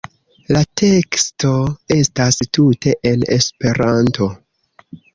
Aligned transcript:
La 0.55 0.61
teksto 0.81 1.51
estas 1.97 2.41
tute 2.59 2.97
en 3.13 3.31
Esperanto. 3.39 4.35